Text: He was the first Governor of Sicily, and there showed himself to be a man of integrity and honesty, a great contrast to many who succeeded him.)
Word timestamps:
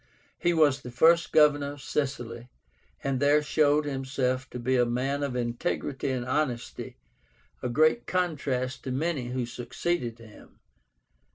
He 0.39 0.51
was 0.51 0.81
the 0.81 0.89
first 0.89 1.31
Governor 1.31 1.73
of 1.73 1.81
Sicily, 1.83 2.49
and 3.03 3.19
there 3.19 3.43
showed 3.43 3.85
himself 3.85 4.49
to 4.49 4.57
be 4.57 4.75
a 4.75 4.83
man 4.83 5.21
of 5.21 5.35
integrity 5.35 6.09
and 6.09 6.25
honesty, 6.25 6.97
a 7.61 7.69
great 7.69 8.07
contrast 8.07 8.83
to 8.85 8.91
many 8.91 9.27
who 9.27 9.45
succeeded 9.45 10.17
him.) 10.17 10.59